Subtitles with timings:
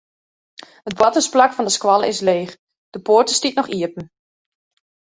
[0.91, 2.57] It boartersplak fan de skoalle is leech,
[2.93, 4.05] de poarte stiet noch iepen.